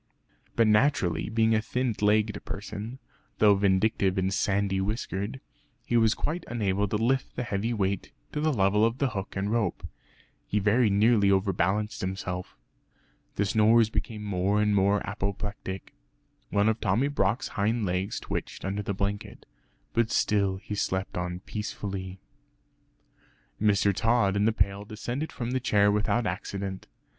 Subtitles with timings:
[0.55, 2.97] But naturally being a thin legged person
[3.37, 5.39] (though vindictive and sandy whiskered)
[5.85, 9.35] he was quite unable to lift the heavy weight to the level of the hook
[9.35, 9.85] and rope.
[10.47, 12.57] He very nearly overbalanced himself.
[13.35, 15.93] The snores became more and more apoplectic.
[16.49, 19.45] One of Tommy Brock's hind legs twitched under the blanket,
[19.93, 22.19] but still he slept on peacefully.
[23.61, 23.93] Mr.
[23.93, 26.87] Tod and the pail descended from the chair without accident.